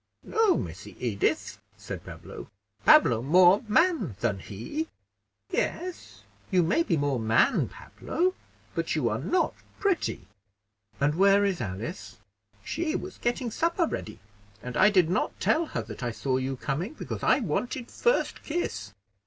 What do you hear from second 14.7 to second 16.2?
I did not tell her that I